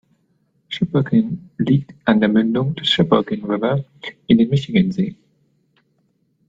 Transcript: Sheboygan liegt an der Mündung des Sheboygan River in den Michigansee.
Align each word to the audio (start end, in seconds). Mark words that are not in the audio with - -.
Sheboygan 0.69 1.51
liegt 1.59 1.93
an 2.05 2.19
der 2.19 2.29
Mündung 2.29 2.73
des 2.73 2.89
Sheboygan 2.89 3.43
River 3.43 3.85
in 4.25 4.39
den 4.39 4.49
Michigansee. 4.49 5.15